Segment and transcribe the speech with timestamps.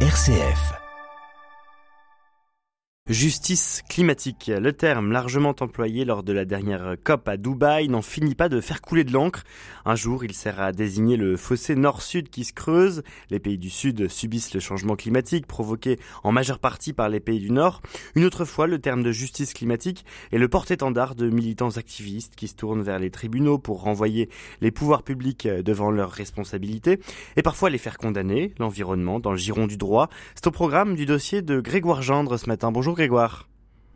[0.00, 0.85] RCF.
[3.08, 4.50] Justice climatique.
[4.52, 8.60] Le terme largement employé lors de la dernière COP à Dubaï n'en finit pas de
[8.60, 9.44] faire couler de l'encre.
[9.84, 13.04] Un jour, il sert à désigner le fossé nord-sud qui se creuse.
[13.30, 17.38] Les pays du sud subissent le changement climatique provoqué en majeure partie par les pays
[17.38, 17.80] du nord.
[18.16, 22.48] Une autre fois, le terme de justice climatique est le porte-étendard de militants activistes qui
[22.48, 24.28] se tournent vers les tribunaux pour renvoyer
[24.60, 26.98] les pouvoirs publics devant leurs responsabilités
[27.36, 28.52] et parfois les faire condamner.
[28.58, 30.08] L'environnement dans le giron du droit.
[30.34, 32.72] C'est au programme du dossier de Grégoire Gendre ce matin.
[32.72, 33.46] Bonjour Grégoire.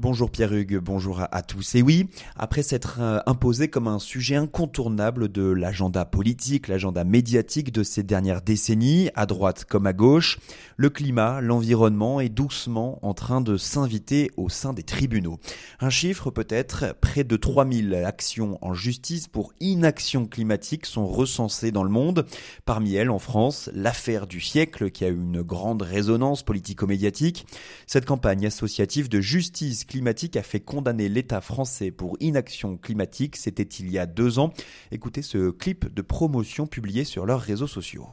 [0.00, 1.74] Bonjour Pierre-Hugues, bonjour à, tous.
[1.74, 7.72] Et oui, après s'être euh, imposé comme un sujet incontournable de l'agenda politique, l'agenda médiatique
[7.72, 10.38] de ces dernières décennies, à droite comme à gauche,
[10.76, 15.40] le climat, l'environnement est doucement en train de s'inviter au sein des tribunaux.
[15.80, 21.82] Un chiffre peut-être, près de 3000 actions en justice pour inaction climatique sont recensées dans
[21.82, 22.24] le monde.
[22.64, 27.48] Parmi elles, en France, l'affaire du siècle qui a eu une grande résonance politico-médiatique.
[27.88, 33.36] Cette campagne associative de justice climatique a fait condamner l'État français pour inaction climatique.
[33.36, 34.52] C'était il y a deux ans.
[34.92, 38.06] Écoutez ce clip de promotion publié sur leurs réseaux sociaux.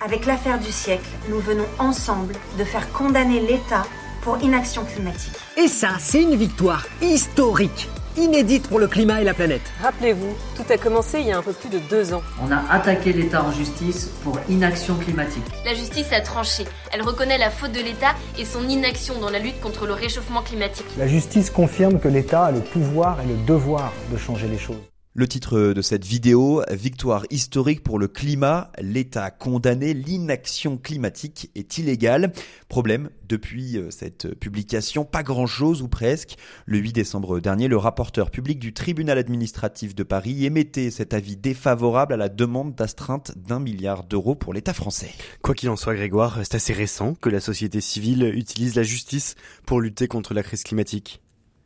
[0.00, 3.84] Avec l'affaire du siècle, nous venons ensemble de faire condamner l'État
[4.22, 5.34] pour inaction climatique.
[5.56, 9.62] Et ça, c'est une victoire historique inédite pour le climat et la planète.
[9.82, 12.22] Rappelez-vous, tout a commencé il y a un peu plus de deux ans.
[12.42, 15.44] On a attaqué l'État en justice pour inaction climatique.
[15.64, 16.64] La justice a tranché.
[16.92, 20.42] Elle reconnaît la faute de l'État et son inaction dans la lutte contre le réchauffement
[20.42, 20.86] climatique.
[20.98, 24.91] La justice confirme que l'État a le pouvoir et le devoir de changer les choses.
[25.14, 31.76] Le titre de cette vidéo, Victoire historique pour le climat, l'État condamné, l'inaction climatique est
[31.76, 32.32] illégale.
[32.70, 36.36] Problème, depuis euh, cette publication, pas grand-chose ou presque.
[36.64, 41.36] Le 8 décembre dernier, le rapporteur public du tribunal administratif de Paris émettait cet avis
[41.36, 45.10] défavorable à la demande d'astreinte d'un milliard d'euros pour l'État français.
[45.42, 49.34] Quoi qu'il en soit, Grégoire, c'est assez récent que la société civile utilise la justice
[49.66, 51.20] pour lutter contre la crise climatique.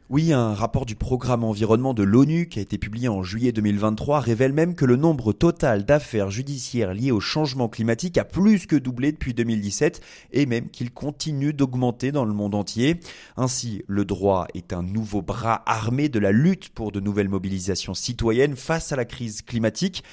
[0.09, 4.21] Oui, un rapport du programme environnement de l'ONU qui a été publié en juillet 2023
[4.21, 8.77] révèle même que le nombre total d'affaires judiciaires liées au changement climatique a plus que
[8.77, 10.01] doublé depuis 2017
[10.31, 13.01] et même qu'il continue d'augmenter dans le monde entier.
[13.37, 17.95] Ainsi, le droit est un nouveau bras armé de la lutte pour de nouvelles mobilisations
[17.95, 20.05] citoyennes face à la crise climatique.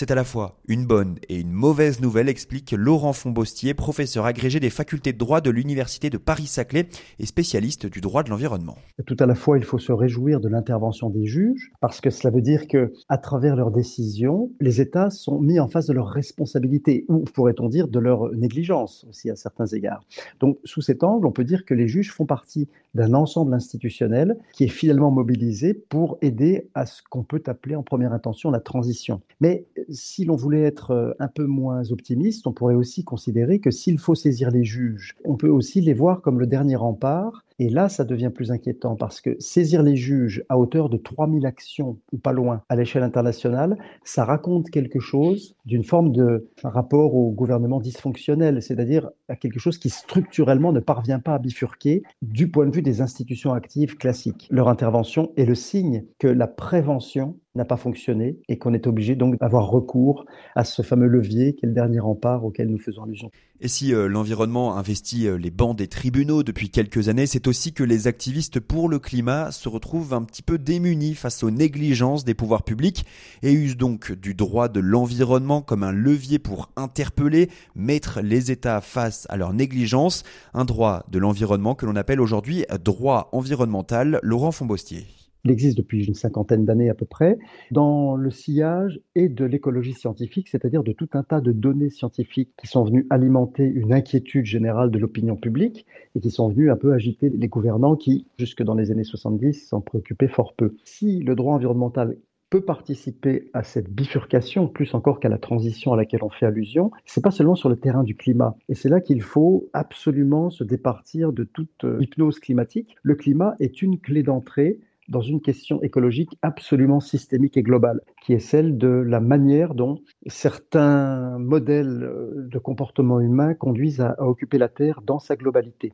[0.00, 4.60] C'est à la fois une bonne et une mauvaise nouvelle, explique Laurent Fonbostier, professeur agrégé
[4.60, 6.88] des facultés de droit de l'Université de Paris-Saclay
[7.18, 8.76] et spécialiste du droit de l'environnement.
[9.06, 12.32] Tout à la fois, il faut se réjouir de l'intervention des juges, parce que cela
[12.32, 16.10] veut dire que, à travers leurs décisions, les États sont mis en face de leurs
[16.10, 20.04] responsabilités, ou pourrait-on dire de leur négligence aussi à certains égards.
[20.38, 24.36] Donc, sous cet angle, on peut dire que les juges font partie d'un ensemble institutionnel
[24.52, 28.60] qui est finalement mobilisé pour aider à ce qu'on peut appeler en première intention la
[28.60, 29.22] transition.
[29.40, 33.70] Mais si l'on voulait être euh, un peu moins optimiste, on pourrait aussi considérer que
[33.70, 37.68] s'il faut saisir les juges, on peut aussi les voir comme le dernier rempart et
[37.68, 41.98] là, ça devient plus inquiétant parce que saisir les juges à hauteur de 3000 actions
[42.12, 47.30] ou pas loin à l'échelle internationale, ça raconte quelque chose d'une forme de rapport au
[47.30, 52.66] gouvernement dysfonctionnel, c'est-à-dire à quelque chose qui structurellement ne parvient pas à bifurquer du point
[52.66, 54.46] de vue des institutions actives classiques.
[54.50, 59.16] Leur intervention est le signe que la prévention n'a pas fonctionné et qu'on est obligé
[59.16, 63.02] donc d'avoir recours à ce fameux levier qui est le dernier rempart auquel nous faisons
[63.02, 63.30] allusion.
[63.60, 67.72] Et si euh, l'environnement investit euh, les bancs des tribunaux depuis quelques années, c'est aussi
[67.72, 72.24] que les activistes pour le climat se retrouvent un petit peu démunis face aux négligences
[72.24, 73.04] des pouvoirs publics
[73.42, 78.80] et usent donc du droit de l'environnement comme un levier pour interpeller, mettre les États
[78.80, 80.22] face à leur négligence,
[80.54, 84.20] un droit de l'environnement que l'on appelle aujourd'hui droit environnemental.
[84.22, 85.17] Laurent Fonbostier.
[85.44, 87.38] Il existe depuis une cinquantaine d'années à peu près,
[87.70, 92.50] dans le sillage et de l'écologie scientifique, c'est-à-dire de tout un tas de données scientifiques
[92.58, 96.76] qui sont venues alimenter une inquiétude générale de l'opinion publique et qui sont venues un
[96.76, 100.74] peu agiter les gouvernants qui, jusque dans les années 70, s'en préoccupaient fort peu.
[100.84, 102.16] Si le droit environnemental
[102.50, 106.90] peut participer à cette bifurcation, plus encore qu'à la transition à laquelle on fait allusion,
[107.04, 108.56] c'est pas seulement sur le terrain du climat.
[108.68, 112.96] Et c'est là qu'il faut absolument se départir de toute euh, hypnose climatique.
[113.02, 118.32] Le climat est une clé d'entrée dans une question écologique absolument systémique et globale, qui
[118.34, 124.58] est celle de la manière dont certains modèles euh, de comportement humain conduisent à, occuper
[124.58, 125.92] la Terre dans sa globalité.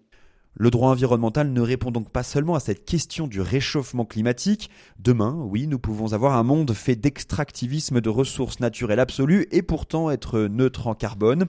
[0.56, 4.71] Le droit environnemental ne répond donc pas seulement à cette question du réchauffement climatique.
[5.01, 10.12] Demain, oui, nous pouvons avoir un monde fait d'extractivisme de ressources naturelles absolues et pourtant
[10.12, 11.47] être neutre en carbone.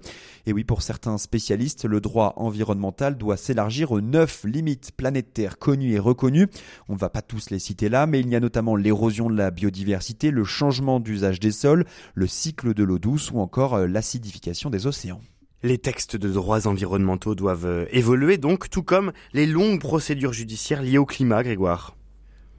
[0.47, 5.93] Et oui, pour certains spécialistes, le droit environnemental doit s'élargir aux neuf limites planétaires connues
[5.93, 6.47] et reconnues.
[6.89, 9.37] On ne va pas tous les citer là, mais il y a notamment l'érosion de
[9.37, 11.85] la biodiversité, le changement d'usage des sols,
[12.15, 15.21] le cycle de l'eau douce ou encore euh, l'acidification des océans.
[15.63, 20.83] Les textes de droits environnementaux doivent euh, évoluer donc, tout comme les longues procédures judiciaires
[20.83, 21.95] liées au climat, Grégoire.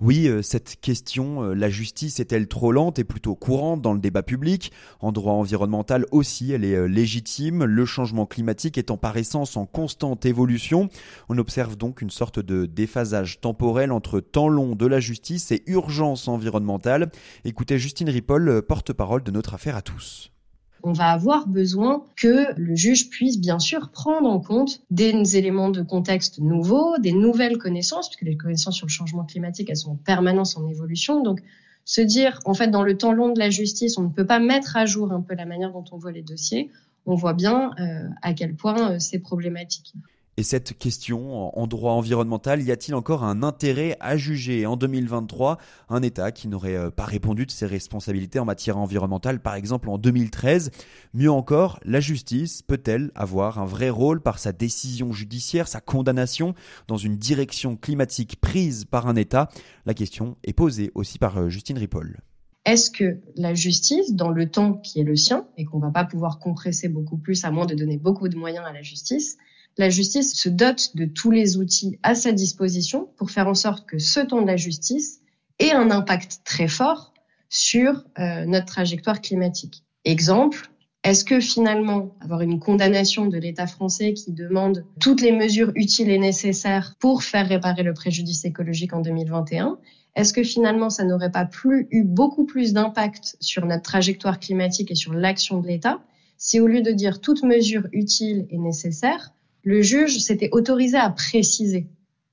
[0.00, 4.00] Oui, euh, cette question, euh, la justice est-elle trop lente et plutôt courante dans le
[4.00, 4.72] débat public?
[4.98, 7.64] En droit environnemental aussi, elle est légitime.
[7.64, 10.88] Le changement climatique étant par essence en constante évolution,
[11.28, 15.62] on observe donc une sorte de déphasage temporel entre temps long de la justice et
[15.66, 17.10] urgence environnementale.
[17.44, 20.32] Écoutez Justine Ripoll, porte-parole de notre affaire à tous
[20.86, 25.68] on va avoir besoin que le juge puisse bien sûr prendre en compte des éléments
[25.68, 29.90] de contexte nouveaux, des nouvelles connaissances, puisque les connaissances sur le changement climatique, elles sont
[29.90, 31.24] en permanence en évolution.
[31.24, 31.42] Donc,
[31.84, 34.38] se dire, en fait, dans le temps long de la justice, on ne peut pas
[34.38, 36.70] mettre à jour un peu la manière dont on voit les dossiers,
[37.04, 39.92] on voit bien euh, à quel point euh, c'est problématique.
[40.38, 44.66] Et cette question, en droit environnemental, y a-t-il encore un intérêt à juger?
[44.66, 45.56] En 2023
[45.88, 49.88] un État qui n'aurait euh, pas répondu de ses responsabilités en matière environnementale, par exemple
[49.88, 50.72] en 2013
[51.14, 56.54] Mieux encore, la justice peut-elle avoir un vrai rôle par sa décision judiciaire, sa condamnation
[56.86, 59.48] dans une direction climatique prise par un État?
[59.86, 62.20] La question est posée aussi par euh, Justine Ripoll.
[62.66, 66.04] Est-ce que la justice, dans le temps qui est le sien, et qu'on va pas
[66.04, 69.38] pouvoir compresser beaucoup plus à moins de donner beaucoup de moyens à la justice,
[69.78, 73.86] la justice se dote de tous les outils à sa disposition pour faire en sorte
[73.86, 75.20] que ce temps de la justice
[75.58, 77.12] ait un impact très fort
[77.48, 79.84] sur euh, notre trajectoire climatique.
[80.04, 80.70] Exemple,
[81.04, 86.10] est-ce que finalement avoir une condamnation de l'État français qui demande toutes les mesures utiles
[86.10, 89.78] et nécessaires pour faire réparer le préjudice écologique en 2021,
[90.16, 94.90] est-ce que finalement ça n'aurait pas plus eu beaucoup plus d'impact sur notre trajectoire climatique
[94.90, 96.00] et sur l'action de l'État
[96.38, 99.32] si au lieu de dire toutes mesures utiles et nécessaires,
[99.66, 101.88] le juge s'était autorisé à préciser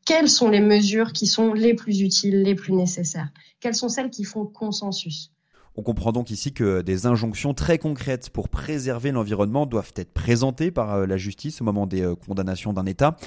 [0.05, 4.11] quelles sont les mesures qui sont les plus utiles, les plus nécessaires, quelles sont celles
[4.11, 5.31] qui font consensus.
[5.75, 10.69] On comprend donc ici que des injonctions très concrètes pour préserver l'environnement doivent être présentées
[10.69, 13.17] par euh, la justice au moment des euh, condamnations d'un État.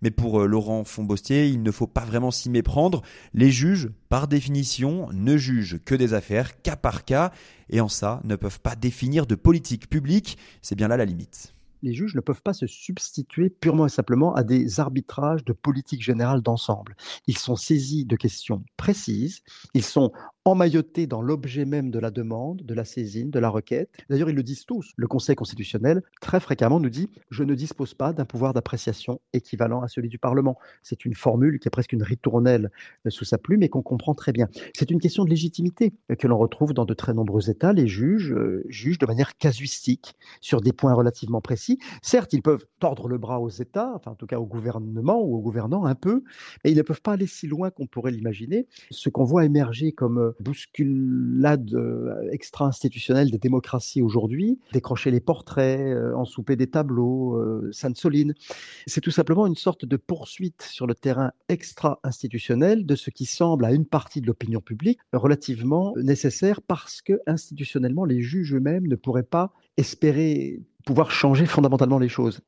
[0.00, 3.02] Mais pour euh, Laurent Fonbostier, il ne faut pas vraiment s'y méprendre.
[3.34, 7.32] Les juges, par définition, ne jugent que des affaires cas par cas
[7.68, 10.38] et en ça ne peuvent pas définir de politique publique.
[10.62, 14.34] C'est bien là la limite les juges ne peuvent pas se substituer purement et simplement
[14.34, 16.96] à des arbitrages de politique générale d'ensemble.
[17.26, 19.42] Ils sont saisis de questions précises,
[19.74, 20.12] ils sont
[20.46, 23.90] emmaillotés dans l'objet même de la demande, de la saisine, de la requête.
[24.08, 24.92] D'ailleurs, ils le disent tous.
[24.96, 29.82] Le Conseil constitutionnel, très fréquemment, nous dit Je ne dispose pas d'un pouvoir d'appréciation équivalent
[29.82, 30.56] à celui du Parlement.
[30.84, 32.70] C'est une formule qui est presque une ritournelle
[33.06, 34.48] euh, sous sa plume et qu'on comprend très bien.
[34.72, 37.72] C'est une question de légitimité euh, que l'on retrouve dans de très nombreux États.
[37.72, 41.80] Les juges euh, jugent de manière casuistique sur des points relativement précis.
[42.02, 45.34] Certes, ils peuvent tordre le bras aux États, enfin en tout cas au gouvernement ou
[45.34, 46.22] aux gouvernants un peu,
[46.64, 48.68] mais ils ne peuvent pas aller si loin qu'on pourrait l'imaginer.
[48.90, 56.14] Ce qu'on voit émerger comme bousculade euh, extra-institutionnelle des démocraties aujourd'hui, décrocher les portraits, euh,
[56.14, 58.34] en souper des tableaux, euh, Sainte-Soline.
[58.86, 63.64] C'est tout simplement une sorte de poursuite sur le terrain extra-institutionnel de ce qui semble
[63.64, 68.96] à une partie de l'opinion publique relativement nécessaire parce que institutionnellement, les juges eux-mêmes ne
[68.96, 72.40] pourraient pas espérer pouvoir changer fondamentalement les choses.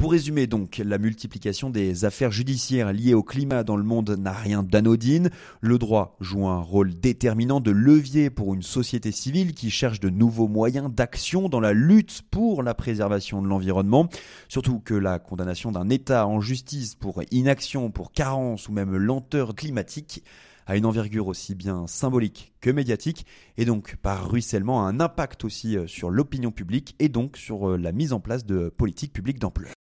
[0.00, 4.32] Pour résumer donc, la multiplication des affaires judiciaires liées au climat dans le monde n'a
[4.32, 5.28] rien d'anodine.
[5.60, 10.08] Le droit joue un rôle déterminant de levier pour une société civile qui cherche de
[10.08, 14.08] nouveaux moyens d'action dans la lutte pour la préservation de l'environnement.
[14.48, 19.54] Surtout que la condamnation d'un État en justice pour inaction, pour carence ou même lenteur
[19.54, 20.24] climatique
[20.64, 23.26] a une envergure aussi bien symbolique que médiatique
[23.58, 27.72] et donc par ruissellement a un impact aussi euh, sur l'opinion publique et donc sur
[27.72, 29.72] euh, la mise en place de politiques publiques d'ampleur.